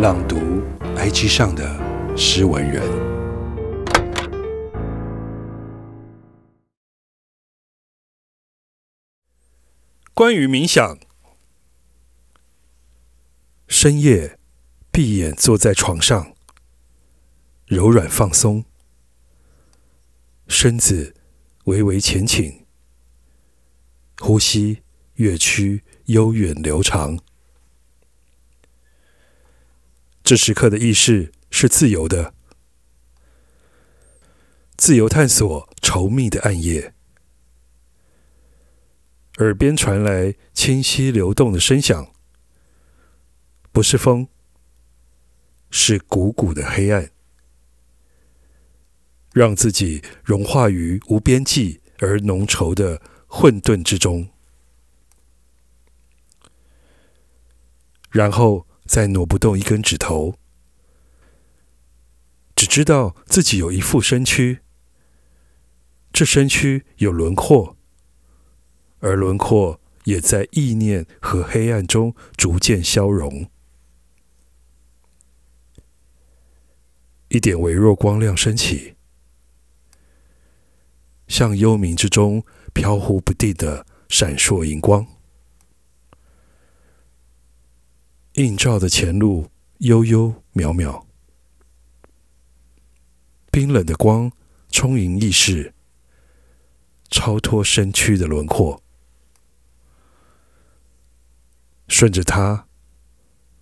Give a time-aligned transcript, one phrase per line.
[0.00, 0.62] 朗读
[0.96, 2.82] IG 上的诗文人。
[10.14, 10.98] 关于冥想，
[13.68, 14.38] 深夜
[14.90, 16.34] 闭眼坐在床上，
[17.66, 18.64] 柔软放松，
[20.48, 21.14] 身子
[21.64, 22.64] 微微前倾，
[24.18, 24.78] 呼吸
[25.16, 27.18] 越趋悠远流长。
[30.30, 32.32] 这时刻的意识是自由的，
[34.76, 36.94] 自由探索稠密的暗夜。
[39.38, 42.12] 耳边传来清晰流动的声响，
[43.72, 44.28] 不是风，
[45.68, 47.10] 是鼓鼓的黑暗。
[49.32, 54.28] 让自己融化于无边际而浓稠的混沌之中，
[58.12, 58.64] 然后。
[58.90, 60.34] 再挪不动一根指头，
[62.56, 64.62] 只知道自己有一副身躯，
[66.12, 67.76] 这身躯有轮廓，
[68.98, 73.48] 而轮廓也在意念和黑暗中逐渐消融。
[77.28, 78.96] 一点微弱光亮升起，
[81.28, 85.06] 像幽冥之中飘忽不定的闪烁荧光。
[88.40, 91.04] 映照的前路悠悠渺渺，
[93.50, 94.32] 冰冷的光
[94.70, 95.74] 充盈意识，
[97.10, 98.82] 超脱身躯的轮廓，
[101.88, 102.66] 顺着它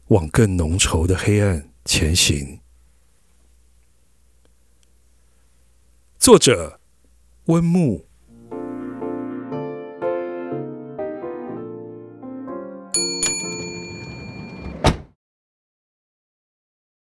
[0.08, 2.60] 往更浓稠的黑暗前行。
[6.18, 6.80] 作者：
[7.46, 8.07] 温木。